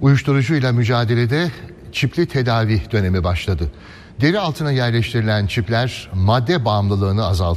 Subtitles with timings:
[0.00, 1.50] Uyuşturucuyla mücadelede
[1.92, 3.70] çipli tedavi dönemi başladı.
[4.20, 7.40] Deri altına yerleştirilen çipler madde bağımlılığını azaltıyor.